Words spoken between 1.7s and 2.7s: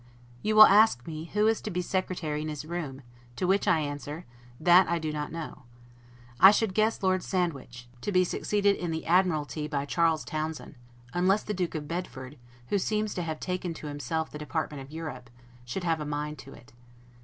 Secretary in his